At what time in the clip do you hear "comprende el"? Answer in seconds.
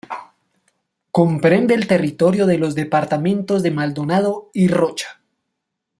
1.11-1.85